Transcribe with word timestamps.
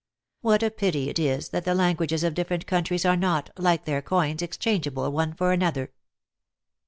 What 0.41 0.63
a 0.63 0.71
pity 0.71 1.11
it 1.11 1.19
is, 1.19 1.49
that 1.49 1.63
the 1.63 1.75
languages 1.75 2.23
of 2.23 2.33
different 2.33 2.65
countries 2.65 3.05
are 3.05 3.15
not, 3.15 3.51
like 3.55 3.85
their 3.85 4.01
coins, 4.01 4.41
ex 4.41 4.57
changeable 4.57 5.11
one 5.11 5.31
for 5.35 5.51
another." 5.51 5.91